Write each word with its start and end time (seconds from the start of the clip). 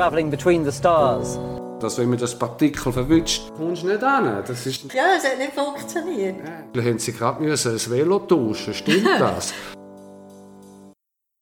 travelling 0.00 0.30
between 0.30 0.64
the 0.64 0.72
stars. 0.72 1.38
Dass 1.78 1.98
wenn 1.98 2.08
man 2.08 2.18
das 2.18 2.38
Partikel 2.38 2.90
verwünscht, 2.90 3.50
kommst 3.54 3.82
du 3.82 3.88
nicht 3.88 4.02
an. 4.02 4.42
Das 4.46 4.66
ist... 4.66 4.92
Ja, 4.94 5.16
es 5.18 5.24
hat 5.24 5.36
nicht 5.38 5.52
funktioniert. 5.52 6.36
Da 6.72 6.80
haben 6.80 6.98
sie 6.98 7.12
gerade 7.12 7.44
ein 7.44 7.90
Velo 7.90 8.18
tauschen. 8.20 8.72
Stimmt 8.72 9.06
das? 9.18 9.52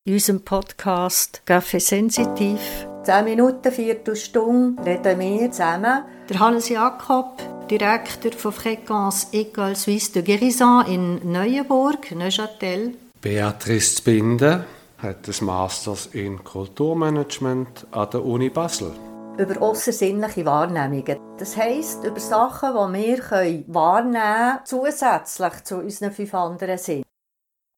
In 0.04 0.14
unserem 0.14 0.40
Podcast 0.40 1.42
Café 1.46 1.78
Sensitiv 1.78 2.58
10 3.04 3.24
Minuten, 3.24 3.70
Viertelstunde 3.70 4.84
reden 4.84 5.20
wir 5.20 5.52
zusammen. 5.52 6.02
Der 6.28 6.40
Hannes 6.40 6.68
Jakob, 6.68 7.40
Direktor 7.70 8.32
von 8.32 8.52
Fréquence 8.52 9.32
École 9.32 9.76
Suisse 9.76 10.12
de 10.12 10.22
Guérison 10.22 10.84
in 10.84 11.20
Neuenburg, 11.30 12.10
Neuchâtel. 12.10 12.94
Beatrice 13.20 13.96
Zbinden 13.96 14.64
hat 14.98 15.28
das 15.28 15.40
Masters 15.40 16.06
in 16.06 16.42
Kulturmanagement 16.42 17.86
an 17.92 18.10
der 18.10 18.24
Uni 18.24 18.50
Basel. 18.50 18.92
Über 19.38 19.62
außersinnliche 19.62 20.44
Wahrnehmungen. 20.44 21.18
Das 21.38 21.56
heisst, 21.56 22.02
über 22.02 22.18
Sachen, 22.18 22.72
die 22.92 23.16
wir 23.16 23.64
wahrnehmen 23.68 24.12
können, 24.12 24.58
zusätzlich 24.64 25.64
zu 25.64 25.76
unseren 25.78 26.10
fünf 26.10 26.34
anderen 26.34 26.78
Sinnen. 26.78 27.04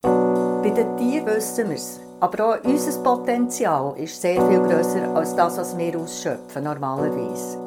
Bei 0.02 0.70
den 0.70 0.96
Tieren 0.96 1.26
wissen 1.26 1.68
wir 1.68 1.76
es. 1.76 2.00
Aber 2.20 2.54
auch 2.54 2.64
unser 2.64 3.02
Potenzial 3.02 3.98
ist 3.98 4.20
sehr 4.20 4.46
viel 4.48 4.60
grösser 4.60 5.14
als 5.14 5.36
das, 5.36 5.58
was 5.58 5.76
wir 5.76 5.98
ausschöpfen, 5.98 6.64
normalerweise. 6.64 7.58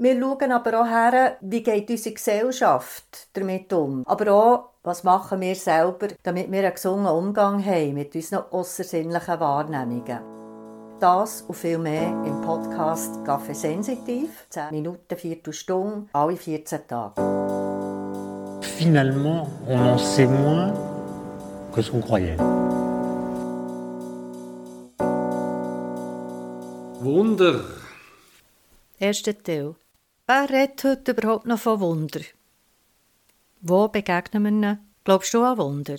Wir 0.00 0.20
schauen 0.20 0.52
aber 0.52 0.80
auch 0.80 0.86
her, 0.86 1.38
wie 1.40 1.62
geht 1.62 1.90
unsere 1.90 2.14
Gesellschaft 2.14 3.28
damit 3.32 3.72
um. 3.72 4.04
Aber 4.06 4.32
auch, 4.32 4.68
was 4.88 5.04
machen 5.04 5.42
wir 5.42 5.54
selber, 5.54 6.08
damit 6.22 6.50
wir 6.50 6.60
einen 6.60 6.72
gesunden 6.72 7.06
Umgang 7.06 7.62
haben 7.62 7.92
mit 7.92 8.14
unseren 8.14 8.44
außersinnlichen 8.50 9.38
Wahrnehmungen. 9.38 10.20
Das 10.98 11.42
und 11.42 11.54
viel 11.54 11.76
mehr 11.76 12.08
im 12.24 12.40
Podcast 12.40 13.16
Café 13.26 13.54
Sensitiv. 13.54 14.46
10 14.48 14.70
Minuten, 14.70 15.14
Viertelstunde, 15.16 16.06
alle 16.12 16.36
14 16.36 16.80
Tage. 16.88 17.20
Finalement, 18.62 19.46
on 19.68 19.78
en 19.78 19.98
sait 19.98 20.26
moins 20.26 20.72
que 21.72 21.82
ce 21.82 21.90
qu'on 21.90 22.00
croyait. 22.00 22.38
Wunder. 27.00 27.60
Erster 28.98 29.34
Teil. 29.34 29.74
Wer 30.26 30.48
redet 30.48 30.82
heute 30.82 31.12
überhaupt 31.12 31.46
noch 31.46 31.58
von 31.58 31.80
Wunder? 31.80 32.20
Wo 33.60 33.88
begegnen 33.88 34.42
wir 34.44 34.50
ihnen? 34.50 34.78
Glaubst 35.02 35.34
du 35.34 35.42
an 35.42 35.58
Wunder? 35.58 35.96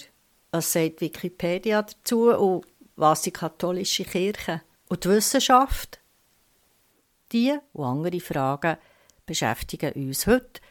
Was 0.51 0.71
sagt 0.71 1.01
Wikipedia 1.01 1.81
dazu 1.81 2.29
und 2.29 2.65
was 2.95 3.23
die 3.23 3.31
katholische 3.31 4.05
Kirche 4.05 4.61
und 4.87 5.03
die 5.03 5.09
Wissenschaft? 5.09 5.99
Diese 7.31 7.61
und 7.73 7.85
andere 7.85 8.21
Fragen 8.21 8.77
beschäftigen 9.25 9.91
uns 9.93 10.25
heute 10.25 10.61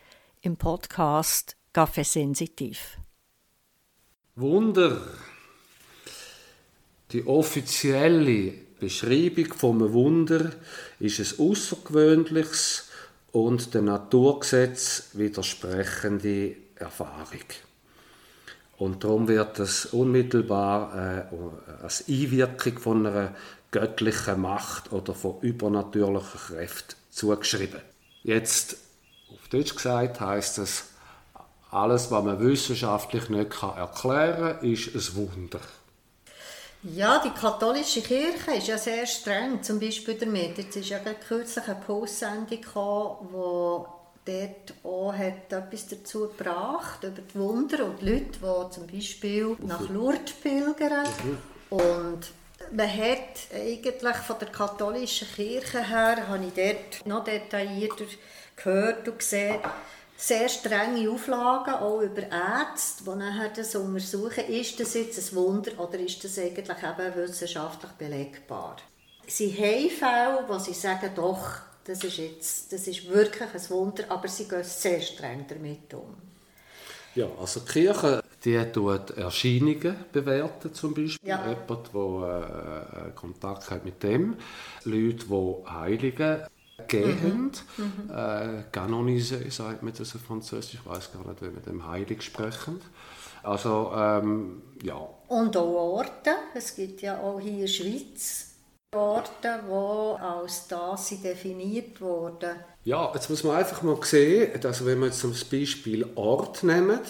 im 0.40 0.56
Podcast 0.56 1.56
Café 1.74 2.04
Sensitiv. 2.04 2.96
Wunder. 4.36 5.02
Die 7.12 7.26
offizielle 7.26 8.52
Beschreibung 8.80 9.52
vom 9.52 9.92
Wunder 9.92 10.52
ist 11.00 11.20
ein 11.20 11.46
außergewöhnliches 11.50 12.88
und 13.32 13.74
dem 13.74 13.86
Naturgesetz 13.86 15.10
widersprechende 15.12 16.56
Erfahrung. 16.78 17.44
Und 18.78 19.02
darum 19.02 19.26
wird 19.26 19.58
es 19.58 19.86
unmittelbar 19.86 21.26
äh, 21.30 21.82
als 21.82 22.04
Einwirkung 22.08 22.78
von 22.78 23.06
einer 23.06 23.34
göttlichen 23.70 24.40
Macht 24.40 24.92
oder 24.92 25.14
von 25.14 25.40
übernatürlichen 25.40 26.40
Kräften 26.40 26.96
zugeschrieben. 27.10 27.80
Jetzt, 28.22 28.76
auf 29.32 29.48
Deutsch 29.48 29.74
gesagt, 29.74 30.20
heißt 30.20 30.58
es, 30.58 30.84
alles, 31.70 32.10
was 32.10 32.24
man 32.24 32.40
wissenschaftlich 32.40 33.28
nicht 33.28 33.62
erklären 33.62 34.58
kann, 34.58 34.64
ist 34.64 34.94
ein 34.94 35.16
Wunder. 35.16 35.60
Ja, 36.84 37.20
die 37.22 37.30
katholische 37.30 38.00
Kirche 38.00 38.52
ist 38.56 38.68
ja 38.68 38.78
sehr 38.78 39.04
streng, 39.06 39.62
zum 39.62 39.80
Beispiel 39.80 40.14
damit. 40.14 40.56
Jetzt 40.56 40.76
ist 40.76 40.88
ja 40.88 41.00
kürzlich 41.00 41.66
eine 41.66 41.74
Postsendung 41.74 42.46
gekommen, 42.46 43.28
wo 43.32 43.86
dort 44.28 44.74
auch 44.84 45.12
hat 45.12 45.52
etwas 45.52 45.88
dazu 45.88 46.28
gebracht, 46.28 47.02
über 47.02 47.22
die 47.22 47.38
Wunder 47.38 47.84
und 47.86 48.00
die 48.00 48.10
Leute, 48.10 48.38
die 48.38 48.74
zum 48.74 48.86
Beispiel 48.86 49.56
nach 49.62 49.88
Lourdes 49.88 50.32
pilgern. 50.42 51.06
Und 51.70 52.20
man 52.72 52.96
hat 52.96 53.54
eigentlich 53.54 54.16
von 54.16 54.38
der 54.38 54.48
katholischen 54.48 55.28
Kirche 55.28 55.82
her, 55.82 56.28
habe 56.28 56.44
ich 56.44 56.54
dort 56.54 57.06
noch 57.06 57.24
detaillierter 57.24 58.04
gehört 58.56 59.08
und 59.08 59.18
gesehen, 59.18 59.58
sehr 60.16 60.48
strenge 60.48 61.08
Auflagen, 61.08 61.74
auch 61.74 62.00
über 62.00 62.22
Ärzte, 62.22 63.04
die 63.04 63.16
nachher 63.16 63.50
das 63.54 63.76
untersuchen, 63.76 64.44
ist 64.48 64.80
das 64.80 64.94
jetzt 64.94 65.32
ein 65.32 65.36
Wunder 65.36 65.78
oder 65.78 65.98
ist 66.00 66.24
das 66.24 66.38
eigentlich 66.38 66.68
eben 66.68 67.14
wissenschaftlich 67.14 67.92
belegbar. 67.92 68.76
Sie 69.28 69.52
haben 69.52 69.90
Fälle, 69.90 70.44
wo 70.48 70.58
sie 70.58 70.74
sagen, 70.74 71.12
doch, 71.14 71.60
das 71.88 72.04
ist, 72.04 72.18
jetzt, 72.18 72.72
das 72.72 72.86
ist 72.86 73.08
wirklich 73.08 73.42
ein 73.42 73.70
Wunder, 73.70 74.04
aber 74.10 74.28
sie 74.28 74.46
gehen 74.46 74.62
sehr 74.62 75.00
streng 75.00 75.46
damit 75.48 75.92
um. 75.94 76.14
Ja, 77.14 77.26
also 77.40 77.60
die 77.60 77.72
Kirche 77.72 78.22
die 78.44 78.62
tut 78.72 79.10
Erscheinungen 79.16 79.96
bewerten 80.12 80.72
zum 80.72 80.94
Beispiel. 80.94 81.28
Ja. 81.28 81.44
Jemand, 81.48 81.92
der 81.92 83.08
äh, 83.08 83.10
Kontakt 83.14 83.70
hat 83.70 83.84
mit 83.84 84.02
dem. 84.02 84.36
Leute, 84.84 85.24
die 85.26 85.70
Heilige 85.70 86.46
gehen. 86.86 87.50
Mhm. 87.76 88.10
Äh, 88.14 88.62
canonisieren, 88.70 89.50
sagt 89.50 89.82
man 89.82 89.92
das 89.96 90.14
auf 90.14 90.22
Französisch. 90.22 90.74
Ich 90.74 90.86
weiß 90.86 91.12
gar 91.12 91.26
nicht, 91.26 91.42
wie 91.42 91.52
wir 91.52 91.62
dem 91.62 91.86
heilig 91.86 92.22
sprechen. 92.22 92.80
Also, 93.42 93.92
ähm, 93.96 94.62
ja. 94.82 95.08
Und 95.28 95.56
auch 95.56 95.96
Orte. 95.96 96.30
Es 96.54 96.76
gibt 96.76 97.02
ja 97.02 97.18
auch 97.20 97.40
hier 97.40 97.52
in 97.52 97.60
der 97.60 97.66
Schweiz 97.66 98.47
Orte, 98.94 99.60
die 99.68 100.22
als 100.22 100.66
das 100.66 101.10
definiert 101.22 102.00
wurden. 102.00 102.52
Ja, 102.84 103.10
jetzt 103.12 103.28
muss 103.28 103.44
man 103.44 103.56
einfach 103.56 103.82
mal 103.82 103.98
sehen, 104.02 104.58
dass 104.62 104.86
wenn 104.86 105.00
wir 105.00 105.06
jetzt 105.06 105.20
zum 105.20 105.32
Beispiel 105.32 106.06
Ort 106.14 106.62
nehmen, 106.62 107.00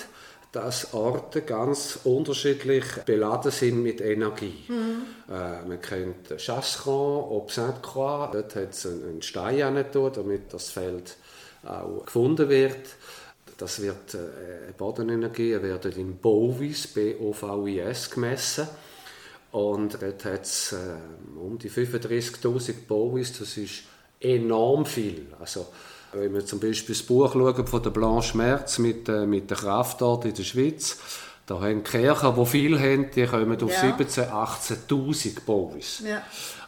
dass 0.51 0.93
Orte 0.93 1.43
ganz 1.43 2.01
unterschiedlich 2.03 2.85
beladen 3.07 3.53
sind 3.53 3.81
mit 3.81 4.01
Energie. 4.01 4.65
Mhm. 4.67 5.03
Äh, 5.33 5.69
man 5.69 5.81
kennt 5.81 6.37
Chasseron, 6.37 7.49
Sainte-Croix, 7.49 8.33
dort 8.33 8.57
hat 8.57 8.71
es 8.71 8.85
einen 8.85 9.23
Stein 9.23 9.75
getan, 9.77 10.11
damit 10.15 10.53
das 10.53 10.71
Feld 10.71 11.17
auch 11.65 12.05
gefunden 12.05 12.49
wird. 12.49 12.89
Das 13.57 13.81
wird 13.81 14.15
äh, 14.15 14.73
Bodenenergie 14.77 15.63
wird 15.63 15.85
in 15.97 16.17
Bovis, 16.17 16.89
B-O-V-I-S, 16.89 18.11
gemessen. 18.11 18.67
Und 19.51 20.03
dort 20.03 20.25
hat 20.25 20.43
es 20.43 20.73
äh, 20.73 21.39
um 21.39 21.59
die 21.59 21.71
35'000 21.71 22.87
Bovis, 22.87 23.39
das 23.39 23.57
ist 23.57 23.85
enorm 24.21 24.85
viel. 24.85 25.27
Also, 25.41 25.67
wenn 26.13 26.35
wir 26.35 26.45
zum 26.45 26.61
Beispiel 26.61 26.95
das 26.95 27.03
Buch 27.03 27.33
schauen 27.33 27.67
von 27.67 27.83
der 27.83 27.91
Blanche 27.91 28.37
Merz 28.37 28.79
mit, 28.79 29.09
äh, 29.09 29.27
mit 29.27 29.51
der 29.51 29.57
Kraftort 29.57 30.25
in 30.25 30.35
der 30.35 30.43
Schweiz, 30.43 30.99
da 31.47 31.61
haben 31.61 31.83
Kirchen, 31.83 32.35
die 32.35 32.47
viel 32.47 32.79
haben, 32.79 33.11
die 33.11 33.27
kommen 33.27 33.63
auf 33.63 33.73
ja. 33.73 33.97
17.000, 33.97 34.31
18'000 34.89 35.45
Bovis. 35.47 36.03
Ja. 36.05 36.23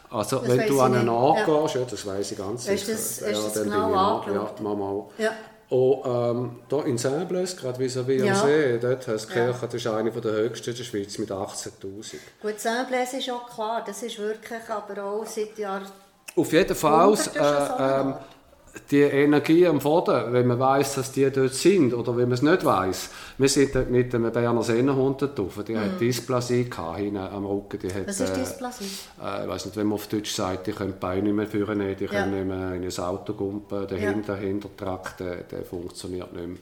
Also 0.09 0.39
das 0.39 0.49
wenn 0.49 0.67
du 0.67 0.81
an 0.81 0.95
einen 0.95 1.09
angehst, 1.09 1.75
ja. 1.75 1.81
ja. 1.81 1.87
das 1.89 2.05
weiß 2.05 2.31
ich 2.31 2.37
ganz 2.37 2.65
sicher. 2.65 2.75
Ist 2.75 2.89
das, 2.89 3.19
ja, 3.21 3.27
ist 3.27 3.55
das 3.55 3.63
genau 3.63 3.93
angeschaut? 3.93 4.59
Ja, 4.59 4.63
mal. 4.63 5.05
Ja. 5.17 5.31
Und 5.71 6.01
ähm, 6.05 6.59
hier 6.69 6.85
in 6.85 6.97
Sables, 6.97 7.55
gerade 7.55 7.79
vis-à-vis 7.79 8.25
ja. 8.25 8.33
am 8.33 8.45
See, 8.45 8.77
dort 8.77 9.07
die 9.07 9.33
Kirche, 9.33 9.59
das 9.61 9.73
ist 9.73 9.87
eine 9.87 10.11
der 10.11 10.31
höchsten 10.33 10.71
in 10.71 10.75
der 10.75 10.83
Schweiz 10.83 11.17
mit 11.17 11.31
18'000. 11.31 12.15
Gut, 12.41 12.59
Sables 12.59 13.13
ist 13.13 13.29
auch 13.29 13.49
klar, 13.49 13.81
das 13.87 14.03
ist 14.03 14.19
wirklich 14.19 14.69
aber 14.69 15.01
auch 15.01 15.25
seit 15.25 15.57
Jahren... 15.57 15.87
Auf 16.35 16.51
jeden 16.51 16.75
Fall, 16.75 17.13
äh, 17.13 18.13
die 18.89 19.01
Energie 19.01 19.67
am 19.67 19.79
Boden, 19.79 20.31
wenn 20.31 20.47
man 20.47 20.59
weiß, 20.59 20.95
dass 20.95 21.11
die 21.11 21.29
dort 21.29 21.53
sind 21.53 21.93
oder 21.93 22.15
wenn 22.15 22.29
man 22.29 22.33
es 22.33 22.41
nicht 22.41 22.63
weiß. 22.63 23.09
Wir 23.37 23.49
sind 23.49 23.75
dort 23.75 23.89
mit 23.89 24.13
einem 24.13 24.31
Berner 24.31 24.63
Sennenhund 24.63 25.21
drauf, 25.21 25.59
die 25.67 25.73
mm. 25.73 25.77
hat 25.77 26.01
Dysplasie 26.01 26.69
gehabt, 26.69 26.99
hinten 26.99 27.17
am 27.17 27.45
Rücken. 27.45 27.79
Die 27.79 27.93
hat, 27.93 28.07
Was 28.07 28.19
ist 28.19 28.29
äh, 28.29 28.39
Dysplasie? 28.39 28.85
Äh, 29.21 29.43
ich 29.43 29.49
weiß 29.49 29.65
nicht, 29.65 29.77
wenn 29.77 29.87
man 29.87 29.95
auf 29.95 30.07
Deutsch 30.07 30.31
sagt, 30.31 30.67
die 30.67 30.71
können 30.71 30.93
die 30.93 30.99
Beine 30.99 31.23
nicht 31.23 31.35
mehr 31.35 31.47
führen, 31.47 31.79
die 31.79 32.03
ja. 32.03 32.09
können 32.09 32.33
nicht 32.33 32.47
mehr 32.47 32.73
in 32.73 32.83
ein 32.83 32.99
Auto 33.03 33.33
gumpen, 33.33 33.87
der 33.87 33.97
ja. 33.97 34.11
Hintertrakt, 34.39 35.19
der, 35.19 35.43
der 35.43 35.63
funktioniert 35.63 36.33
nicht 36.33 36.47
mehr. 36.47 36.57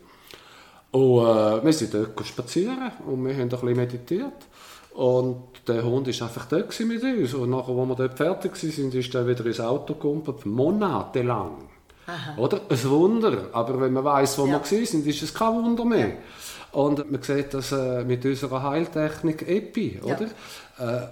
Und 0.91 1.27
äh, 1.27 1.63
wir 1.63 1.73
sind 1.73 1.93
dort 1.93 2.25
spazieren 2.25 2.91
und 3.05 3.23
wir 3.23 3.33
haben 3.33 3.41
ein 3.41 3.49
bisschen 3.49 3.75
meditiert. 3.75 4.47
Und 4.95 5.43
der 5.67 5.83
Hund 5.83 6.07
war 6.07 6.27
einfach 6.27 6.45
dort 6.45 6.79
mit 6.79 7.03
uns. 7.03 7.33
Und 7.35 7.51
nachher, 7.51 7.75
als 7.75 7.87
wir 7.87 7.95
dort 7.95 8.17
fertig 8.17 8.51
waren, 8.51 8.91
ist 8.91 9.15
er 9.15 9.27
wieder 9.27 9.45
ins 9.45 9.59
Auto 9.59 9.93
gegumpelt, 9.93 10.45
monatelang. 10.45 11.69
Aha. 12.09 12.37
Oder? 12.37 12.61
Ein 12.69 12.89
Wunder. 12.89 13.49
Aber 13.51 13.79
wenn 13.79 13.93
man 13.93 14.03
weiß, 14.03 14.37
wo 14.39 14.47
ja. 14.47 14.59
wir 14.69 14.85
sind, 14.85 15.05
ist 15.05 15.21
es 15.21 15.33
kein 15.33 15.53
Wunder 15.53 15.85
mehr. 15.85 16.13
Und 16.71 17.11
man 17.11 17.21
sieht 17.21 17.53
das 17.53 17.71
äh, 17.71 18.03
mit 18.03 18.25
unserer 18.25 18.63
Heiltechnik 18.63 19.47
EPI, 19.47 19.99
oder? 20.03 20.27
Ja. 20.79 21.01
Äh, 21.01 21.07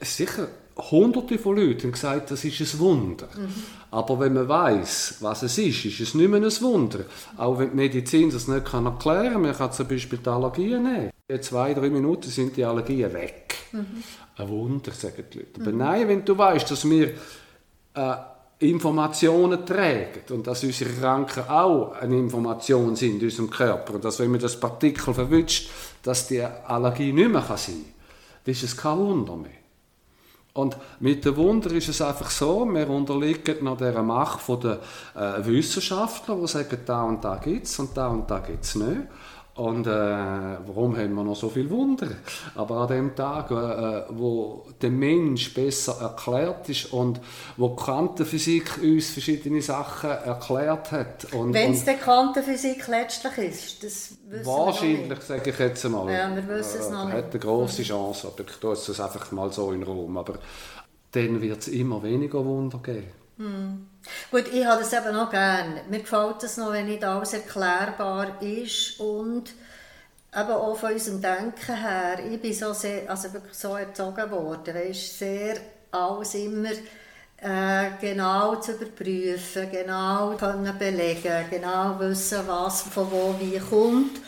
sicher, 0.00 0.48
hunderte 0.76 1.38
von 1.38 1.56
Leuten 1.56 1.92
gesagt, 1.92 2.30
das 2.30 2.44
ist 2.44 2.60
ein 2.60 2.78
Wunder. 2.80 3.28
Mhm. 3.36 3.48
Aber 3.90 4.18
wenn 4.20 4.34
man 4.34 4.48
weiß, 4.48 5.16
was 5.20 5.42
es 5.42 5.58
ist, 5.58 5.84
ist 5.84 6.00
es 6.00 6.14
nicht 6.14 6.28
mehr 6.28 6.40
ein 6.40 6.60
Wunder. 6.62 7.00
Auch 7.36 7.58
wenn 7.58 7.70
die 7.70 7.76
Medizin 7.76 8.30
das 8.30 8.48
nicht 8.48 8.64
kann 8.64 8.86
erklären 8.86 9.32
kann, 9.32 9.42
man 9.42 9.56
kann 9.56 9.72
zum 9.72 9.88
Beispiel 9.88 10.18
die 10.18 10.28
Allergien 10.28 10.82
nehmen. 10.82 11.10
In 11.28 11.42
zwei, 11.42 11.74
drei 11.74 11.90
Minuten 11.90 12.28
sind 12.30 12.56
die 12.56 12.64
Allergien 12.64 13.12
weg. 13.12 13.56
Mhm. 13.72 14.02
Ein 14.36 14.48
Wunder, 14.48 14.92
sagen 14.92 15.24
die 15.32 15.38
Leute. 15.38 15.60
Aber 15.60 15.72
mhm. 15.72 15.78
nein, 15.78 16.08
wenn 16.08 16.24
du 16.24 16.36
weißt, 16.36 16.70
dass 16.70 16.88
wir 16.88 17.14
äh, 17.94 18.14
Informationen 18.58 19.66
tragen 19.66 20.22
und 20.30 20.46
dass 20.46 20.62
unsere 20.62 20.90
Kranken 20.90 21.48
auch 21.48 21.92
eine 21.92 22.16
Information 22.16 22.94
sind 22.94 23.20
in 23.20 23.24
unserem 23.24 23.50
Körper 23.50 23.94
und 23.94 24.04
dass, 24.04 24.18
wenn 24.20 24.30
man 24.30 24.40
das 24.40 24.58
Partikel 24.58 25.12
verwünscht, 25.12 25.70
dass 26.02 26.28
die 26.28 26.40
Allergie 26.40 27.12
nicht 27.12 27.30
mehr 27.30 27.42
sein 27.42 27.58
kann, 27.58 28.52
ist 28.52 28.62
es 28.62 28.76
kein 28.76 28.98
Wunder 28.98 29.36
mehr. 29.36 29.50
Und 30.52 30.76
mit 31.00 31.24
dem 31.24 31.36
Wunder 31.36 31.72
ist 31.72 31.88
es 31.88 32.00
einfach 32.00 32.30
so, 32.30 32.64
wir 32.64 32.88
unterliegen 32.88 33.64
noch 33.64 33.76
der 33.76 34.00
Macht 34.02 34.48
der 34.62 34.78
äh, 35.16 35.44
Wissenschaftler, 35.44 36.36
die 36.36 36.46
sagen, 36.46 36.78
da 36.86 37.02
und 37.02 37.24
da 37.24 37.36
gibt 37.36 37.66
es 37.66 37.76
und 37.80 37.96
da 37.96 38.06
und 38.06 38.30
da 38.30 38.38
gibt 38.38 38.62
es 38.62 38.76
nicht. 38.76 39.00
Und 39.56 39.86
äh, 39.86 39.90
warum 39.90 40.96
haben 40.96 41.14
wir 41.14 41.22
noch 41.22 41.36
so 41.36 41.48
viel 41.48 41.70
Wunder? 41.70 42.08
Aber 42.56 42.78
an 42.78 42.88
dem 42.88 43.14
Tag, 43.14 43.52
äh, 43.52 44.02
wo 44.10 44.66
der 44.82 44.90
Mensch 44.90 45.54
besser 45.54 45.96
erklärt 46.00 46.68
ist 46.68 46.92
und 46.92 47.20
wo 47.56 47.68
die 47.68 47.76
Quantenphysik 47.76 48.78
uns 48.82 49.10
verschiedene 49.10 49.62
Sachen 49.62 50.10
erklärt 50.10 50.90
hat. 50.90 51.28
Wenn 51.32 51.72
es 51.72 51.84
der 51.84 51.94
Quantenphysik 51.94 52.88
letztlich 52.88 53.38
ist, 53.38 53.84
das 53.84 54.16
wissen 54.28 54.46
Wahrscheinlich, 54.46 55.20
sage 55.20 55.50
ich 55.50 55.58
jetzt 55.60 55.84
einmal. 55.84 56.12
Ja, 56.12 56.34
wir 56.34 56.48
wissen 56.48 56.80
es 56.80 56.90
noch 56.90 57.04
nicht. 57.04 57.14
Hat 57.14 57.30
eine 57.30 57.38
grosse. 57.38 57.84
Chance, 57.84 58.26
aber 58.26 58.48
ich 58.48 58.56
tue 58.56 58.72
es 58.72 59.00
einfach 59.00 59.30
mal 59.30 59.52
so 59.52 59.70
in 59.70 59.84
Raum. 59.84 60.16
Aber 60.16 60.34
dann 61.12 61.40
wird 61.40 61.60
es 61.60 61.68
immer 61.68 62.02
weniger 62.02 62.44
Wunder 62.44 62.78
geben. 62.78 63.23
Hm. 63.36 63.88
Gut, 64.30 64.44
ich 64.52 64.64
habe 64.64 64.82
das 64.82 64.92
eben 64.92 65.16
auch 65.16 65.30
gerne. 65.30 65.82
Mir 65.88 66.00
gefällt 66.00 66.42
es 66.44 66.56
noch, 66.56 66.72
wenn 66.72 66.86
nicht 66.86 67.04
alles 67.04 67.32
erklärbar 67.32 68.40
ist 68.40 69.00
und 69.00 69.52
eben 70.32 70.50
auch 70.50 70.76
von 70.76 70.92
unserem 70.92 71.20
Denken 71.20 71.76
her. 71.76 72.18
Ich 72.30 72.40
bin 72.40 72.52
so, 72.52 72.72
sehr, 72.72 73.10
also 73.10 73.32
wirklich 73.32 73.54
so 73.54 73.76
erzogen 73.76 74.30
worden, 74.30 74.74
weißt, 74.74 75.18
sehr 75.18 75.56
alles 75.90 76.34
immer 76.34 76.70
äh, 77.38 77.90
genau 78.00 78.56
zu 78.56 78.72
überprüfen, 78.72 79.70
genau 79.70 80.36
können 80.36 80.76
belegen, 80.78 81.46
genau 81.50 81.98
wissen, 81.98 82.46
was 82.46 82.82
von 82.82 83.10
wo 83.10 83.34
wie 83.38 83.58
kommt. 83.58 84.20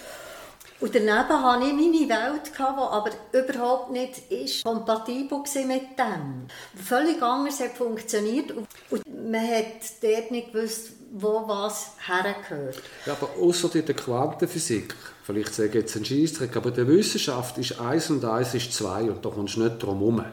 Und 0.78 0.94
daneben 0.94 1.42
hatte 1.42 1.64
ich 1.64 1.72
meine 1.72 2.08
Welt, 2.08 2.52
die 2.56 2.62
aber 2.62 3.10
überhaupt 3.32 3.92
nicht 3.92 4.30
ist 4.30 4.64
kompatibel 4.64 5.38
mit 5.66 5.98
dem. 5.98 6.46
Völlig 6.74 7.22
anders 7.22 7.60
hat 7.60 7.72
funktioniert 7.72 8.52
und 8.90 9.02
man 9.30 9.40
hat 9.40 9.80
dort 10.02 10.30
nicht 10.30 10.52
gewusst, 10.52 10.90
wo 11.12 11.44
was 11.46 11.92
hergehört. 12.06 12.82
Ja, 13.06 13.14
aber 13.14 13.30
außer 13.40 13.74
in 13.74 13.86
der 13.86 13.94
Quantenphysik, 13.94 14.94
vielleicht 15.22 15.54
sage 15.54 15.68
ich 15.68 15.74
jetzt 15.76 15.96
einen 15.96 16.04
Scheissdreck, 16.04 16.54
aber 16.56 16.68
in 16.68 16.74
der 16.74 16.88
Wissenschaft 16.88 17.56
ist 17.56 17.80
1 17.80 18.10
und 18.10 18.24
1 18.24 18.54
ist 18.54 18.74
2 18.74 19.10
und 19.10 19.24
da 19.24 19.30
kommst 19.30 19.56
du 19.56 19.64
nicht 19.64 19.82
drum 19.82 19.98
herum. 19.98 20.24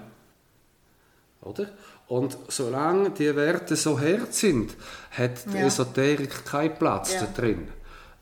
Oder? 1.42 1.70
Und 2.08 2.38
solange 2.50 3.12
die 3.12 3.34
Werte 3.36 3.76
so 3.76 4.00
hart 4.00 4.34
sind, 4.34 4.76
hat 5.12 5.46
die 5.52 5.58
ja. 5.58 5.66
Esoterik 5.68 6.46
keinen 6.46 6.76
Platz 6.76 7.14
ja. 7.14 7.22
da 7.22 7.42
drin. 7.42 7.70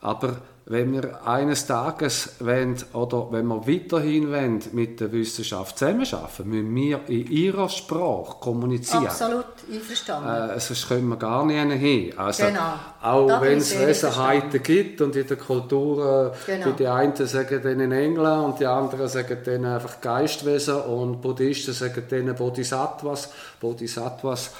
Aber 0.01 0.37
wenn 0.65 0.93
wir 0.93 1.27
eines 1.27 1.65
Tages 1.65 2.35
wollen, 2.39 2.77
oder 2.93 3.27
wenn 3.31 3.47
wir 3.47 3.67
weiterhin 3.67 4.31
wollen, 4.31 4.61
mit 4.71 4.99
der 4.99 5.11
Wissenschaft 5.11 5.77
zusammenarbeiten, 5.77 6.49
müssen 6.49 6.75
wir 6.75 6.99
in 7.07 7.27
ihrer 7.29 7.67
Sprache 7.67 8.37
kommunizieren. 8.39 9.07
Absolut, 9.07 9.45
einverstanden. 9.71 10.49
Äh, 10.51 10.59
sonst 10.59 10.87
können 10.87 11.09
wir 11.09 11.17
gar 11.17 11.45
nicht 11.45 11.73
hin. 11.73 12.17
Also, 12.17 12.45
genau. 12.45 12.75
Auch 13.01 13.41
wenn 13.41 13.57
es 13.57 13.77
Wesenheiten 13.77 14.63
gibt 14.63 15.01
und 15.01 15.15
in 15.15 15.27
der 15.27 15.37
Kultur, 15.37 16.33
äh, 16.47 16.57
genau. 16.57 16.71
die 16.71 16.87
einen 16.87 17.15
sagen 17.15 17.61
denen 17.61 17.91
Engel 17.91 18.25
und 18.25 18.59
die 18.59 18.65
anderen 18.65 19.07
sagen 19.07 19.39
denen 19.45 19.65
einfach 19.65 19.99
Geistwesen 19.99 20.75
und 20.81 21.21
Buddhisten 21.21 21.73
sagen 21.73 22.07
denen 22.09 22.35
Bodhisattvas. 22.35 23.29
Bodhisattvas, 23.59 24.51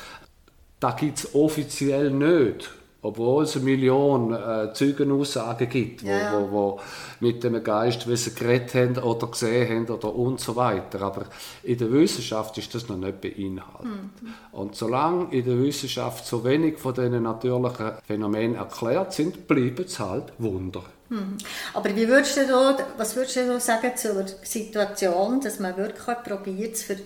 da 0.80 0.92
gibt 0.92 1.20
es 1.20 1.36
offiziell 1.36 2.10
nicht. 2.12 2.70
Obwohl 3.04 3.46
es 3.46 3.56
eine 3.56 3.66
Million 3.66 4.32
äh, 4.32 4.74
Zeugenaussagen 4.74 5.68
gibt, 5.68 6.04
ja, 6.04 6.34
Wo, 6.34 6.52
wo, 6.52 6.80
mit 7.20 7.44
dem 7.44 7.64
Geist 7.64 8.06
geredet 8.06 8.76
haben 8.76 8.98
oder 9.04 9.28
gesehen 9.28 9.88
haben 9.88 9.90
oder 9.90 10.14
und 10.14 10.40
so 10.40 10.56
weiter. 10.56 11.02
Aber 11.02 11.26
in 11.64 11.80
der 11.80 11.92
Wissenschaft 11.92 12.58
ist 12.60 12.76
das 12.76 12.90
noch 12.90 12.98
nicht 12.98 13.20
beinhaltet. 13.20 13.86
Mhm. 13.86 14.34
Und 14.52 14.76
solange 14.76 15.34
in 15.34 15.46
der 15.46 15.58
Wissenschaft 15.60 16.28
so 16.28 16.44
wenig 16.44 16.78
von 16.78 16.94
diesen 16.94 17.24
natürlichen 17.24 17.94
Phänomenen 18.06 18.56
erklärt 18.56 19.14
sind, 19.14 19.48
bleiben 19.48 19.86
es 19.86 20.00
halt 20.00 20.34
Wunder. 20.38 20.84
Mhm. 21.10 21.38
Aber 21.74 21.96
wie 21.96 22.08
würdest 22.08 22.38
du 22.38 22.48
da, 22.48 22.78
was 22.98 23.16
würdest 23.16 23.36
du 23.36 23.60
sagen 23.60 23.92
zur 23.96 24.26
Situation, 24.44 25.42
dass 25.42 25.60
man 25.60 25.76
wirklich 25.76 26.18
probiert 26.24 26.78
für 26.78 26.98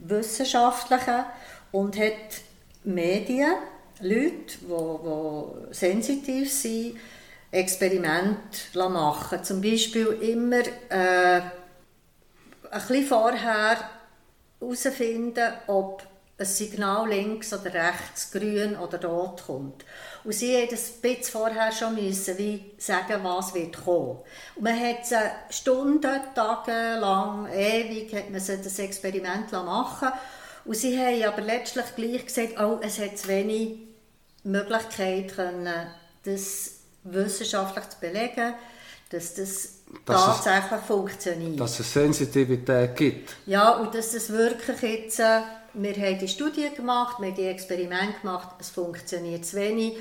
Wissenschaftliche 0.00 1.24
und 1.72 1.98
hat 1.98 2.42
Medien 2.84 3.54
Leute, 4.00 4.58
die, 4.60 4.66
die 4.66 5.74
sensitiv 5.74 6.52
sind, 6.52 6.96
Experimente 7.52 8.88
machen 8.88 9.42
Zum 9.42 9.60
Beispiel 9.60 10.06
immer 10.06 10.60
äh, 10.88 11.40
ein 11.40 11.50
bisschen 12.70 13.06
vorher 13.06 13.76
herausfinden, 14.60 15.52
ob 15.66 16.06
ein 16.38 16.46
Signal 16.46 17.08
links 17.08 17.52
oder 17.52 17.74
rechts, 17.74 18.30
grün 18.30 18.76
oder 18.76 19.04
rot 19.04 19.42
kommt. 19.44 19.84
Und 20.24 20.32
sie 20.32 20.58
mussten 20.58 20.76
ein 20.76 21.00
bisschen 21.02 21.32
vorher 21.32 21.72
schon 21.72 21.96
müssen, 21.96 22.38
wie 22.38 22.72
sagen, 22.78 23.22
was 23.22 23.52
wird 23.52 23.84
kommen. 23.84 24.18
Und 24.54 24.62
man 24.62 24.78
hat 24.80 25.06
sie 25.06 25.16
Stunden, 25.50 26.20
Tage 26.34 26.98
lang, 26.98 27.46
ewig, 27.52 28.14
hat 28.14 28.30
man 28.30 28.40
das 28.40 28.78
Experiment 28.78 29.52
machen 29.52 30.08
Und 30.64 30.76
sie 30.76 30.98
haben 30.98 31.24
aber 31.24 31.42
letztlich 31.42 31.84
gleich 31.94 32.24
gesagt, 32.24 32.58
oh, 32.58 32.78
es 32.80 32.98
hat 32.98 33.18
zu 33.18 33.28
wenig 33.28 33.89
Möglichkeit 34.44 35.34
können, 35.34 35.86
das 36.24 36.80
wissenschaftlich 37.04 37.88
zu 37.88 38.00
belegen, 38.00 38.54
dass 39.10 39.34
das 39.34 39.80
dass 40.06 40.24
tatsächlich 40.24 40.80
es, 40.80 40.86
funktioniert. 40.86 41.60
Dass 41.60 41.80
es 41.80 41.92
Sensitivität 41.92 42.94
gibt. 42.94 43.34
Ja, 43.46 43.70
und 43.70 43.94
dass 43.94 44.14
es 44.14 44.30
wirklich 44.30 44.80
jetzt, 44.82 45.20
äh, 45.20 45.40
wir 45.74 45.94
haben 45.94 46.18
die 46.18 46.28
Studie 46.28 46.68
gemacht, 46.74 47.18
wir 47.18 47.28
haben 47.28 47.34
die 47.34 47.46
Experimente 47.46 48.20
gemacht, 48.20 48.48
es 48.60 48.70
funktioniert 48.70 49.44
zu 49.44 49.56
wenig. 49.56 49.98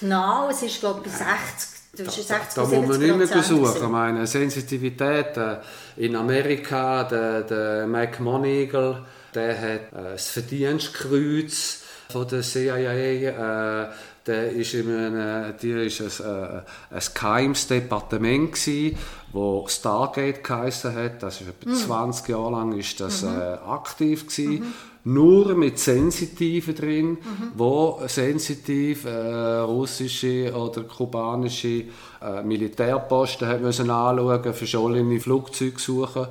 Genau, 0.00 0.48
es 0.48 0.62
ist 0.62 0.80
glaube 0.80 1.02
ich 1.04 1.12
bei 1.12 1.18
60 1.18 1.78
da, 1.96 2.04
da, 2.04 2.40
da 2.54 2.80
muss 2.80 2.98
man 2.98 3.18
nicht 3.18 3.34
mehr 3.34 3.42
suchen. 3.42 3.82
Ich 3.82 3.88
meine, 3.88 4.26
Sensitivität 4.26 5.36
äh, 5.36 5.56
in 5.96 6.14
Amerika, 6.14 7.04
der, 7.04 7.42
der 7.42 7.86
Mike 7.86 8.22
Moneagle, 8.22 9.04
der 9.34 9.60
hat 9.60 9.92
äh, 9.92 10.12
das 10.12 10.28
Verdienstkreuz 10.28 11.82
von 12.10 12.26
der 12.28 12.42
CIA. 12.42 12.92
Äh, 12.92 13.88
der 14.28 14.52
ist 14.52 14.74
in 14.74 14.94
einem, 14.94 15.54
die 15.60 15.70
ist 15.70 16.02
ein, 16.20 16.26
äh, 16.26 16.94
ein 16.94 17.02
geheimes 17.14 17.66
Departement 17.66 18.52
gewesen, 18.52 18.98
wo 19.32 19.66
Stargate 19.66 20.44
geheißen 20.44 20.94
hat. 20.94 21.22
Das 21.22 21.40
ist 21.40 21.48
etwa 21.48 21.70
mhm. 21.70 21.74
20 21.74 22.28
Jahre 22.28 22.52
lang 22.52 22.72
ist 22.78 23.00
das 23.00 23.22
mhm. 23.22 23.28
äh, 23.28 23.42
aktiv 23.66 24.26
gewesen. 24.26 24.60
Mhm. 24.60 24.74
Nur 25.04 25.54
mit 25.54 25.78
Sensitiven 25.78 26.74
drin, 26.74 27.10
mhm. 27.12 27.52
wo 27.54 28.00
sensitiv 28.06 29.06
äh, 29.06 29.60
russische 29.60 30.52
oder 30.54 30.82
kubanische 30.82 31.84
äh, 32.20 32.42
Militärposten 32.42 33.48
hat 33.48 33.62
müssen 33.62 33.88
anschauen, 33.88 34.52
verschollene 34.52 35.20
Flugzeuge 35.20 35.78
suchen 35.78 36.26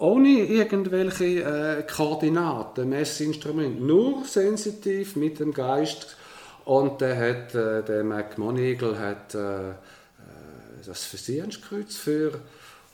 ohne 0.00 0.44
irgendwelche 0.46 1.24
äh, 1.24 1.82
Koordinaten, 1.82 2.88
Messinstrumente, 2.88 3.82
nur 3.82 4.24
sensitiv 4.24 5.14
mit 5.16 5.38
dem 5.38 5.52
Geist. 5.52 6.16
Und 6.64 7.00
der 7.00 7.16
hat, 7.16 7.54
äh, 7.54 7.82
der 7.82 8.02
McMoneagle 8.04 8.98
hat 8.98 9.34
äh, 9.34 9.70
äh 9.70 9.74
das 10.86 11.04
Versicherungskreuz 11.04 11.96
für 11.96 12.40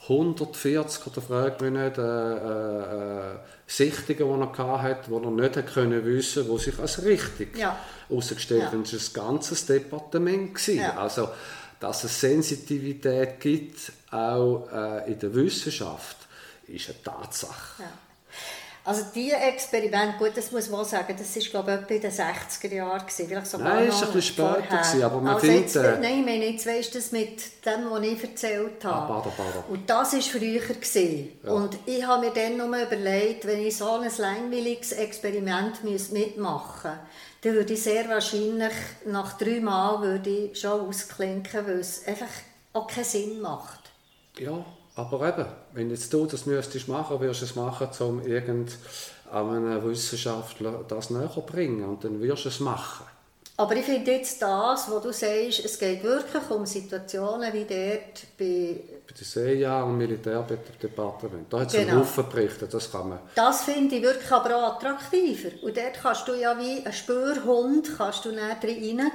140 0.09 1.07
oder 1.07 1.21
fragt 1.21 1.61
mich 1.61 1.71
nicht, 1.71 1.97
äh, 1.97 2.01
äh, 2.01 3.35
Sichtungen, 3.65 4.47
die 4.53 4.59
er 4.59 4.81
hatte, 4.81 5.11
wo 5.11 5.19
er 5.19 5.31
nicht 5.31 5.57
hat 5.57 5.73
können 5.73 6.05
wissen, 6.05 6.47
wo 6.47 6.57
sich 6.57 6.77
als 6.79 7.03
richtig 7.03 7.57
ja. 7.57 7.77
herausgestellt 8.07 8.65
hat. 8.65 8.73
Ja. 8.73 8.79
Das 8.79 9.15
war 9.15 9.23
ein 9.23 9.27
ganzes 9.29 9.65
Departement. 9.65 10.67
Ja. 10.67 10.97
Also, 10.97 11.29
dass 11.79 12.03
es 12.03 12.19
Sensitivität 12.19 13.39
gibt, 13.39 13.91
auch 14.11 14.67
äh, 14.73 15.11
in 15.11 15.19
der 15.19 15.33
Wissenschaft, 15.33 16.26
ist 16.67 16.89
eine 16.89 17.03
Tatsache. 17.03 17.83
Ja. 17.83 17.91
Also 18.87 19.03
die 19.13 19.31
Experiment, 19.31 20.17
gut, 20.17 20.31
das 20.33 20.49
muss 20.53 20.69
man 20.69 20.85
sagen, 20.85 21.13
das 21.19 21.35
ist 21.35 21.49
glaube 21.49 21.73
ich 21.73 21.77
etwa 21.81 21.93
in 21.93 22.01
den 22.01 22.11
60er 22.11 22.73
Jahren 22.73 22.99
gewesen, 23.01 23.27
vielleicht 23.27 23.47
sogar 23.47 23.75
Nein, 23.75 23.87
noch 23.89 23.93
ist 23.93 24.07
ein 24.07 24.13
bisschen 24.13 24.21
später 24.21 24.61
gewesen, 24.61 25.03
aber 25.03 25.19
man 25.19 25.33
also 25.33 25.45
findet, 25.45 25.61
jetzt, 25.63 25.75
äh, 25.75 25.99
Nein, 25.99 26.19
ich 26.19 26.25
meine, 26.25 26.45
jetzt 26.45 26.65
weisst 26.65 26.95
du 26.95 26.99
das 26.99 27.11
mit 27.11 27.65
dem, 27.65 27.91
was 27.91 28.01
ich 28.01 28.23
erzählt 28.23 28.85
habe. 28.85 29.13
Ah, 29.13 29.19
Bader, 29.19 29.33
Bader. 29.35 29.65
Und 29.67 29.89
das 29.89 30.13
war 30.13 30.21
früher. 30.21 30.61
Gewesen. 30.61 31.37
Und 31.43 31.77
ich 31.85 32.07
habe 32.07 32.27
mir 32.27 32.31
dann 32.31 32.55
nur 32.55 32.67
überlegt, 32.67 33.45
wenn 33.45 33.59
ich 33.59 33.75
so 33.75 33.89
ein 33.89 34.09
langweiliges 34.17 34.93
Experiment 34.93 35.83
mitmachen 35.83 36.91
müsste, 36.91 36.99
dann 37.41 37.53
würde 37.55 37.73
ich 37.73 37.83
sehr 37.83 38.07
wahrscheinlich 38.07 38.73
nach 39.05 39.37
drei 39.37 39.59
Mal 39.59 40.01
würde 40.01 40.29
ich 40.29 40.61
schon 40.61 40.87
ausklinken, 40.87 41.67
weil 41.67 41.79
es 41.79 42.07
einfach 42.07 42.25
auch 42.71 42.87
keinen 42.87 43.03
Sinn 43.03 43.41
macht. 43.41 43.91
Ja, 44.37 44.65
aber 44.97 45.27
eben, 45.29 45.45
wenn 45.73 45.89
jetzt 45.91 46.11
du 46.11 46.25
das 46.25 46.45
müsstest 46.45 46.87
machen, 46.87 47.19
würdest 47.19 47.41
du 47.41 47.45
es 47.45 47.55
machen, 47.55 47.87
um 47.99 48.21
irgendeinem 48.25 49.83
Wissenschaftler 49.83 50.83
das 50.87 51.11
näher 51.11 51.31
zu 51.31 51.41
bringen 51.41 51.85
und 51.85 52.03
dann 52.03 52.19
wirst 52.21 52.45
du 52.45 52.49
es 52.49 52.59
machen. 52.59 53.05
Aber 53.59 53.75
ich 53.75 53.85
finde 53.85 54.11
jetzt 54.11 54.39
das, 54.41 54.89
was 54.91 55.01
du 55.01 55.11
sagst, 55.11 55.65
es 55.65 55.79
geht 55.79 56.03
wirklich 56.03 56.47
um 56.49 56.65
Situationen 56.65 57.51
wie 57.53 57.65
dort 57.65 58.27
bei... 58.37 58.79
Bei 59.07 59.13
den 59.17 59.25
CIA 59.25 59.81
und 59.83 59.97
Militärdepartement, 59.97 61.51
da 61.51 61.61
hat 61.61 61.67
es 61.67 61.73
Genau. 61.73 61.91
einen 61.91 61.99
Haufen 62.01 62.29
berichtet, 62.29 62.71
das 62.73 62.91
kann 62.91 63.09
man. 63.09 63.19
Das 63.33 63.63
finde 63.63 63.95
ich 63.95 64.03
wirklich 64.03 64.31
aber 64.31 64.55
auch 64.55 64.75
attraktiver. 64.75 65.49
Und 65.63 65.75
dort 65.75 65.93
kannst 66.01 66.27
du 66.27 66.33
ja 66.35 66.55
wie 66.59 66.85
ein 66.85 66.93
Spürhund, 66.93 67.89
kannst 67.97 68.25
du 68.25 68.31
näher 68.31 68.57
reingehen 68.61 69.11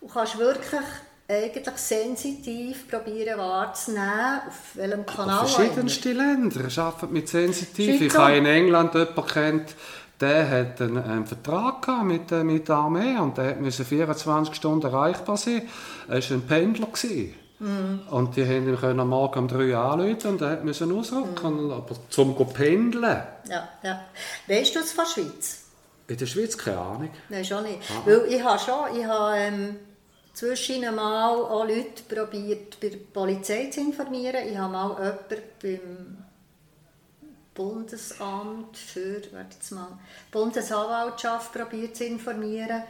und 0.00 0.12
kannst 0.12 0.38
wirklich 0.38 0.82
eigentlich 1.28 1.76
sensitiv 1.76 2.88
probieren 2.88 3.38
wahrzunehmen, 3.38 4.40
auf 4.48 4.74
welchem 4.74 5.04
Kanal 5.06 5.40
immer. 5.40 5.46
Verschiedenste 5.48 6.12
Länder 6.12 6.60
arbeiten 6.82 7.12
mit 7.12 7.28
sensitiv. 7.28 8.00
Ich 8.00 8.14
habe 8.16 8.36
in 8.36 8.46
England 8.46 8.94
jemanden 8.94 9.26
kennt, 9.26 9.74
der 10.20 10.48
hat 10.48 10.80
einen, 10.80 10.98
einen 10.98 11.26
Vertrag 11.26 11.88
mit, 12.04 12.30
der- 12.30 12.44
mit 12.44 12.68
der 12.68 12.76
Armee 12.76 13.18
und 13.18 13.36
der 13.36 13.56
musste 13.56 13.84
24 13.84 14.54
Stunden 14.54 14.86
erreichbar 14.86 15.36
sein. 15.36 15.62
Er 16.08 16.14
war 16.22 16.30
ein 16.30 16.42
Pendler. 16.42 16.86
Gewesen. 16.86 17.34
Mhm. 17.58 18.00
Und 18.10 18.36
die 18.36 18.44
haben 18.44 18.68
ihn 18.68 18.76
können 18.76 19.00
am 19.00 19.08
Morgen 19.08 19.38
um 19.40 19.48
3 19.48 19.72
Uhr 19.72 19.78
anrufen 19.78 20.28
und 20.32 20.42
er 20.42 20.62
musste 20.62 20.84
ausrücken. 20.84 21.64
Mhm. 21.66 21.70
Aber 21.72 21.94
zum 22.10 22.34
go 22.36 22.44
pendeln, 22.44 23.22
Ja, 23.48 23.68
ja. 23.82 24.04
Weißt 24.46 24.74
du 24.74 24.78
es 24.80 24.92
von 24.92 25.04
der 25.06 25.22
Schweiz? 25.22 25.62
in 26.08 26.16
der 26.18 26.26
Schweiz 26.26 26.56
keine 26.56 26.78
Ahnung. 26.78 27.10
Nein, 27.30 27.44
schon 27.44 27.64
nicht. 27.64 27.80
Weil 28.04 28.26
ich 28.28 28.44
habe 28.44 28.58
schon, 28.60 28.96
ich 28.96 29.04
habe 29.06 29.36
ähm, 29.38 29.76
zwischen 30.36 30.94
mal 30.94 31.34
auch 31.34 31.64
Leute 31.64 32.02
probiert, 32.06 32.78
bei 32.78 32.90
der 32.90 32.98
Polizei 32.98 33.70
zu 33.70 33.80
informieren. 33.80 34.46
Ich 34.46 34.56
habe 34.56 34.72
mal 34.72 34.90
jemanden 34.90 35.42
beim 35.62 36.18
Bundesamt 37.54 38.76
für, 38.76 39.22
warte 39.32 39.74
mal, 39.74 39.98
Bundesanwaltschaft 40.30 41.54
probiert 41.54 41.96
zu 41.96 42.04
informieren. 42.04 42.82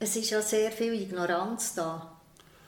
Es 0.00 0.16
ist 0.16 0.30
ja 0.30 0.42
sehr 0.42 0.72
viel 0.72 0.94
Ignoranz 0.94 1.74
da. 1.76 2.10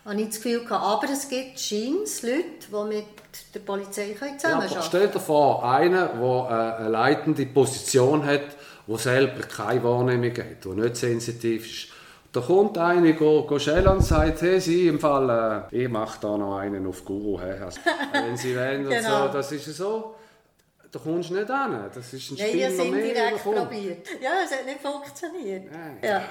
Habe 0.05 0.21
ich 0.21 0.29
das 0.29 0.37
Gefühl 0.37 0.65
gehabt. 0.65 1.05
Aber 1.05 1.13
es 1.13 1.29
gibt 1.29 1.59
scheins 1.59 2.23
Leute, 2.23 2.69
die 2.69 2.95
mit 2.95 3.07
der 3.55 3.61
Polizei 3.61 4.17
Ja, 4.21 4.39
zusammenarbeiten 4.39 4.75
aber 4.75 4.83
stell 4.83 5.09
dir 5.09 5.21
vor, 5.21 5.69
einer, 5.69 6.09
der 6.09 6.77
äh, 6.79 6.81
eine 6.83 6.89
leitende 6.91 7.47
Position 7.47 8.25
hat, 8.25 8.57
der 8.87 8.99
selber 8.99 9.41
keine 9.41 9.83
Wahrnehmung 9.83 10.31
hat, 10.31 10.65
der 10.65 10.73
nicht 10.75 10.97
sensitiv 10.97 11.67
ist. 11.67 12.02
Da 12.33 12.41
kommt 12.41 12.79
einer, 12.79 13.13
go, 13.13 13.43
go 13.47 13.59
schnell 13.59 13.87
und 13.89 14.03
sagt, 14.03 14.41
hey, 14.41 14.59
Sie, 14.59 14.89
im 14.89 14.99
Fall, 14.99 15.69
äh, 15.71 15.83
ich 15.83 15.89
mache 15.89 16.19
da 16.23 16.39
noch 16.39 16.57
einen 16.57 16.87
auf 16.87 17.05
Guru. 17.05 17.39
Hey. 17.39 17.59
Also, 17.61 17.79
wenn 18.13 18.37
Sie 18.39 18.57
wollen 18.57 18.87
und 18.87 18.91
Genau. 18.97 19.27
so, 19.27 19.33
das 19.35 19.53
ist 19.53 19.67
so, 19.77 20.15
da 20.91 20.99
kommst 20.99 21.29
du 21.29 21.35
nicht 21.35 21.47
hin. 21.47 21.77
Das 21.95 22.13
ist 22.15 22.31
ein 22.31 22.37
Nein, 22.39 22.47
ich 22.55 22.65
habe 22.65 22.73
es 22.75 22.81
Spinner 22.81 22.97
mehr. 22.97 23.33
kommt. 23.33 23.57
probiert. 23.57 24.07
Ja, 24.23 24.31
es 24.45 24.51
hat 24.51 24.65
nicht 24.65 24.81
funktioniert. 24.81 25.71
Nein. 25.71 25.99
Ja. 26.03 26.23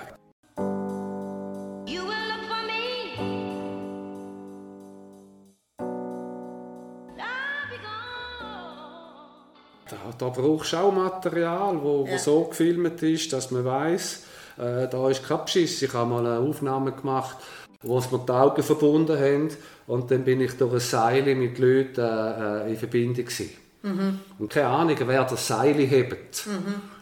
Da, 9.89 9.98
da 10.17 10.29
brauchst 10.29 10.74
du 10.74 10.77
auch 10.77 10.91
Material, 10.93 11.81
wo, 11.81 12.05
Ja. 12.05 12.13
wo 12.13 12.17
so 12.17 12.43
gefilmt 12.46 13.01
ist, 13.03 13.34
dass 13.34 13.51
man 13.51 13.65
weiß, 13.65 14.24
äh, 14.62 14.88
da 14.88 15.10
ist 15.10 15.27
kein 15.27 15.44
Beschiss. 15.44 15.82
Ich 15.82 15.94
habe 15.94 16.10
mal 16.10 16.25
eine 16.25 16.39
Aufnahme 16.48 16.91
gemacht, 16.91 17.38
wo 17.82 17.98
es 17.98 18.12
mir 18.12 18.20
die 18.20 18.32
Augen 18.32 18.62
verbunden 18.63 19.18
haben 19.20 19.50
und 19.88 20.12
dann 20.12 20.24
bin 20.24 20.39
ich 20.41 20.56
durch 20.58 20.74
ein 20.74 20.80
Seil 20.80 21.36
mit 21.36 21.58
Leuten 21.60 22.00
äh, 22.01 22.70
in 22.70 22.77
Verbindung 22.77 23.25
gewesen. 23.25 23.50
Und 24.38 24.50
keine 24.51 24.68
Ahnung, 24.68 24.96
wer 25.06 25.24
das 25.24 25.48
Seil 25.48 25.74
hebt. 25.74 26.48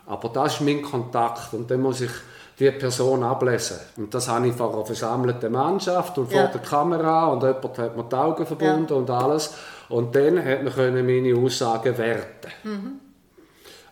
Aber 0.06 0.30
das 0.30 0.56
ist 0.56 0.62
mein 0.62 0.82
Kontakt 0.82 1.54
und 1.54 1.70
dann 1.70 1.82
muss 1.82 2.00
ich 2.02 2.12
die 2.58 2.72
Person 2.72 3.24
ablesen. 3.24 3.78
Und 3.98 4.14
das 4.14 4.28
habe 4.30 4.48
ich 4.48 4.54
vor 4.54 4.74
einer 4.74 4.86
versammelten 4.86 5.52
Mannschaft 5.52 6.18
und 6.18 6.32
vor 6.32 6.42
Ja. 6.42 6.48
der 6.48 6.62
Kamera 6.62 7.28
und 7.28 7.44
jemand 7.44 7.78
hat 7.78 7.98
mir 7.98 8.04
die 8.04 8.16
Augen 8.16 8.46
verbunden 8.46 8.94
und 8.94 9.10
alles. 9.10 9.54
Und 9.90 10.16
dann 10.16 10.44
hat 10.44 10.64
man 10.64 11.06
meine 11.06 11.36
Aussagen 11.36 11.98
werten. 11.98 13.00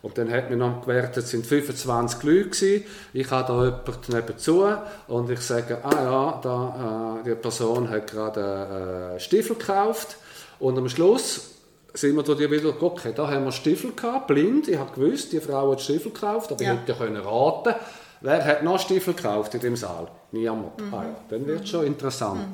Und 0.08 0.18
dann 0.18 0.32
hat 0.32 0.50
man 0.50 0.60
noch 0.60 0.82
gewertet, 0.84 1.26
es 1.26 1.32
sind 1.32 1.46
25 1.46 2.24
Leute 2.24 2.44
gewesen. 2.46 2.86
Ich 3.12 3.30
habe 3.30 3.46
da 3.46 3.66
jemanden 3.66 4.16
nebenzu 4.16 4.66
und 5.10 5.30
ich 5.30 5.42
sage, 5.42 5.80
ah 5.84 6.02
ja, 6.02 6.40
da, 6.42 7.20
äh, 7.20 7.30
die 7.30 7.36
Person 7.36 7.90
hat 7.90 8.10
gerade 8.10 9.16
äh, 9.16 9.20
Stiefel 9.20 9.58
gekauft. 9.58 10.16
Und 10.60 10.78
am 10.78 10.88
Schluss 10.88 11.56
sind 11.94 12.16
wir 12.16 12.24
da 12.24 12.40
wieder, 12.40 12.82
okay, 12.82 13.12
da 13.14 13.30
haben 13.30 13.44
wir 13.44 13.52
Stiefel 13.52 13.92
gehabt, 13.92 14.28
blind. 14.28 14.70
Ich 14.70 14.78
habe 14.78 14.98
gewusst, 14.98 15.34
die 15.34 15.42
Frau 15.42 15.74
hat 15.74 15.82
Stiefel 15.82 16.14
gekauft, 16.14 16.54
aber 16.54 16.64
Ja. 16.64 16.74
ich 16.76 16.80
hätte 16.80 16.92
ja 16.94 16.98
können 16.98 17.18
raten 17.22 17.76
Wer 18.22 18.44
hat 18.46 18.64
noch 18.64 18.80
Stiefel 18.80 19.14
gekauft 19.14 19.54
in 19.56 19.60
dem 19.60 19.76
Saal? 19.76 20.08
Niemand. 20.32 20.72
Ah 20.92 21.04
ja, 21.04 21.16
dann 21.30 21.46
wird 21.46 21.66
es 21.66 21.70
schon 21.70 21.86
interessant. 21.86 22.48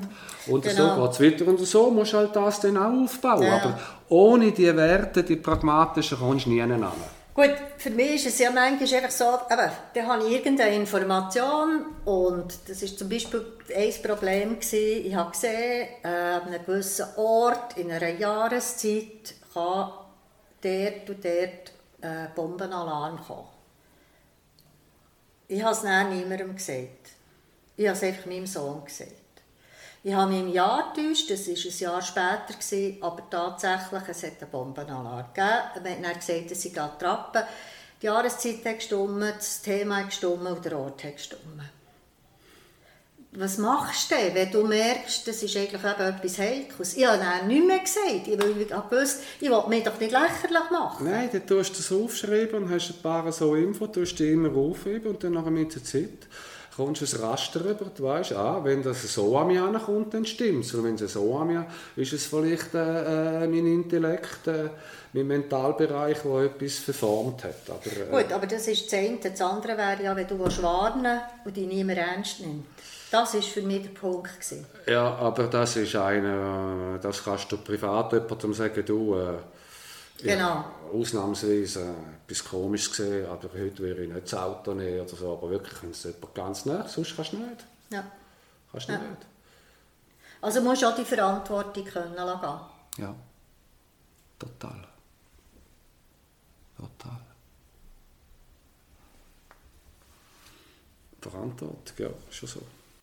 Und 0.48 0.62
Genau. 0.64 0.96
so 0.96 1.02
geht 1.02 1.10
es 1.12 1.20
weiter 1.42 1.50
und 1.50 1.60
so 1.60 1.90
musst 1.90 2.12
du 2.12 2.16
halt 2.18 2.36
das 2.36 2.60
dann 2.60 2.76
auch 2.76 3.04
aufbauen. 3.04 3.42
Ja. 3.44 3.54
Aber 3.62 3.78
ohne 4.10 4.50
die 4.52 4.76
Werte, 4.76 5.22
die 5.22 5.36
pragmatischen, 5.36 6.18
kommst 6.18 6.46
du 6.46 6.50
nie 6.50 6.60
hin. 6.60 6.84
Gut, 7.34 7.50
für 7.78 7.90
mich 7.90 8.14
ist 8.14 8.26
es 8.26 8.38
ja 8.38 8.52
manchmal 8.52 9.02
einfach 9.02 9.10
so, 9.10 9.24
eben, 9.52 9.70
da 9.92 10.06
habe 10.06 10.24
ich 10.24 10.34
irgendeine 10.34 10.76
Information 10.76 11.84
und 12.04 12.56
das 12.68 12.80
ist 12.80 12.96
zum 12.96 13.08
Beispiel 13.08 13.44
ein 13.74 13.92
Problem 14.04 14.60
gewesen, 14.60 15.06
ich 15.06 15.14
habe 15.16 15.32
gesehen, 15.32 15.88
äh, 16.04 16.06
an 16.06 16.42
einem 16.42 16.64
gewissen 16.64 17.06
Ort, 17.16 17.76
in 17.76 17.90
einer 17.90 18.10
Jahreszeit, 18.10 19.34
kann 19.52 19.90
dort 20.62 21.10
und 21.10 21.24
dort 21.24 21.72
äh, 22.02 22.28
Bombenalarm 22.36 23.18
kommen. 23.26 23.48
Ich 25.48 25.60
habe 25.60 25.74
es 25.74 25.82
dann 25.82 26.16
niemandem 26.16 26.54
gesagt. 26.54 27.10
Ich 27.76 27.88
habe 27.88 27.96
es 27.96 28.02
einfach 28.04 28.26
meinem 28.26 28.46
Sohn 28.46 28.84
gesagt. 28.84 29.23
Ich 30.06 30.12
habe 30.12 30.36
im 30.36 30.48
Jahr 30.48 30.92
getäuscht, 30.94 31.30
das 31.30 31.48
war 31.48 31.54
ein 31.54 31.78
Jahr 31.78 32.02
später, 32.02 32.58
gewesen, 32.58 32.98
aber 33.00 33.22
tatsächlich, 33.30 34.02
es 34.06 34.22
hat 34.22 34.42
einen 34.42 34.50
Bombenalarm 34.50 35.28
gegeben. 35.32 36.02
Man 36.02 36.10
hat 36.10 36.20
gesagt, 36.20 36.50
es 36.50 36.62
sei 36.62 36.78
Attrappe. 36.78 37.44
Die 38.02 38.06
Jahreszeit 38.06 38.62
hat 38.66 38.76
gestimmt, 38.76 39.34
das 39.38 39.62
Thema 39.62 40.00
hat 40.00 40.10
gestimmt 40.10 40.46
und 40.46 40.62
der 40.62 40.78
Ort 40.78 41.02
hat 41.04 41.16
gestimmt. 41.16 41.62
Was 43.32 43.56
machst 43.56 44.10
du 44.10 44.14
denn, 44.14 44.34
wenn 44.34 44.52
du 44.52 44.66
merkst, 44.66 45.26
das 45.26 45.42
ist 45.42 45.56
eigentlich 45.56 45.82
etwas 45.82 46.38
Heikles? 46.38 46.96
Ich 46.98 47.06
habe 47.06 47.18
dann 47.18 47.48
nichts 47.48 47.66
mehr 47.66 47.78
gesagt, 47.78 48.28
ich 48.28 48.68
gewusst, 48.68 49.20
ich 49.40 49.48
will 49.48 49.64
mich 49.68 49.84
doch 49.84 49.98
nicht 49.98 50.12
lächerlich 50.12 50.70
machen. 50.70 51.10
Nein, 51.10 51.30
dann 51.32 51.46
tust 51.46 51.70
du 51.70 51.76
das 51.78 51.90
aufschreiben 51.90 52.64
und 52.64 52.70
hast 52.70 52.90
ein 52.90 53.02
paar 53.02 53.32
so 53.32 53.54
Info, 53.54 53.86
tust 53.86 54.18
die 54.18 54.32
immer 54.32 54.54
aufheben 54.54 55.12
und 55.12 55.24
dann 55.24 55.32
nach 55.32 55.46
einer 55.46 55.68
Zeit 55.70 56.28
kommst 56.76 57.02
du 57.02 57.16
ein 57.16 57.22
Raster 57.22 57.60
über, 57.60 57.86
du 57.94 58.02
weißt, 58.02 58.32
ah, 58.32 58.60
wenn 58.62 58.82
das 58.82 59.02
so 59.02 59.36
an 59.38 59.48
mich 59.48 59.60
ankommt, 59.60 60.14
dann 60.14 60.24
stimmt 60.26 60.64
es. 60.64 60.74
Und 60.74 60.84
wenn 60.84 60.94
es 60.94 61.12
so 61.12 61.36
an 61.36 61.48
mich 61.48 61.58
ist 61.96 62.12
es 62.12 62.26
vielleicht 62.26 62.74
äh, 62.74 63.44
äh, 63.44 63.46
mein 63.46 63.66
Intellekt, 63.66 64.46
äh, 64.46 64.70
mein 65.12 65.26
Mentalbereich, 65.26 66.18
der 66.22 66.40
etwas 66.42 66.78
verformt 66.78 67.44
hat. 67.44 67.54
Aber, 67.68 68.18
äh, 68.18 68.22
Gut, 68.24 68.32
aber 68.32 68.46
das 68.46 68.66
ist 68.66 68.86
das 68.86 68.98
eine. 68.98 69.18
Das 69.18 69.40
andere 69.40 69.76
wäre 69.76 70.02
ja, 70.02 70.16
wenn 70.16 70.26
du 70.26 70.38
willst 70.38 70.62
warnen 70.62 71.20
und 71.44 71.56
dich 71.56 71.66
niemand 71.66 71.98
ernst 71.98 72.40
nimmt. 72.40 72.66
Das 73.10 73.34
war 73.34 73.42
für 73.42 73.62
mich 73.62 73.82
der 73.82 73.90
Punkt. 73.90 74.34
Gewesen. 74.34 74.66
Ja, 74.88 75.14
aber 75.14 75.44
das 75.44 75.76
ist 75.76 75.94
eine, 75.94 76.98
das 77.00 77.22
kannst 77.22 77.52
du 77.52 77.58
privat 77.58 78.12
jemandem 78.12 78.52
sagen, 78.52 78.84
du, 78.84 79.14
äh, 79.14 79.34
Genau. 80.18 80.48
ja, 80.48 80.74
ausnahmsweise 80.92 81.80
äh, 81.82 82.24
etwas 82.32 82.44
komisch 82.44 82.88
gesehen, 82.90 83.26
aber 83.26 83.48
heute 83.52 83.78
würde 83.78 84.04
ich 84.04 84.12
nicht 84.12 84.24
das 84.32 84.34
Auto 84.34 84.72
nehmen 84.74 85.00
oder 85.00 85.16
so, 85.16 85.32
aber 85.32 85.50
wirklich, 85.50 85.82
wenn 85.82 85.90
es 85.90 86.04
jemand 86.04 86.34
ganz 86.34 86.64
nah, 86.66 86.86
sonst 86.88 87.14
kannst 87.16 87.32
du 87.32 87.38
nicht. 87.38 87.64
Ja. 87.90 88.04
Kannst 88.70 88.88
du 88.88 88.92
Ja. 88.92 88.98
nicht. 88.98 89.26
Also 90.40 90.60
musst 90.60 90.82
du 90.82 90.86
auch 90.88 90.94
die 90.94 91.04
Verantwortung 91.04 91.84
können 91.84 92.14
lassen. 92.14 92.60
Ja, 92.98 93.14
total. 94.38 94.86
Total. 96.76 97.20
Verantwortung, 101.20 101.78
ja, 101.98 102.08
schon 102.30 102.48
so. 102.48 102.60